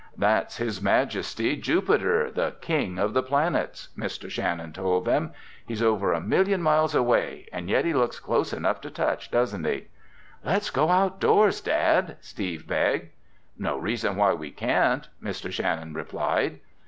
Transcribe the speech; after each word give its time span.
"That's 0.17 0.57
His 0.57 0.81
Majesty, 0.81 1.55
Jupiter—the 1.57 2.55
king 2.59 2.97
of 2.97 3.13
planets," 3.27 3.89
Mr. 3.95 4.31
Shannon 4.31 4.73
told 4.73 5.05
them. 5.05 5.29
"He's 5.67 5.83
over 5.83 6.11
a 6.11 6.19
million 6.19 6.59
miles 6.59 6.95
away 6.95 7.45
and 7.53 7.69
yet 7.69 7.85
he 7.85 7.93
looks 7.93 8.19
close 8.19 8.51
enough 8.51 8.81
to 8.81 8.89
touch, 8.89 9.29
doesn't 9.29 9.63
he?" 9.63 9.89
"Let's 10.43 10.71
go 10.71 10.89
outdoors, 10.89 11.61
Dad!" 11.61 12.17
Steve 12.19 12.65
begged. 12.65 13.11
"No 13.59 13.77
reason 13.77 14.15
why 14.15 14.33
we 14.33 14.49
can't," 14.49 15.07
Mr. 15.21 15.51
Shannon 15.51 15.93
replied. 15.93 16.61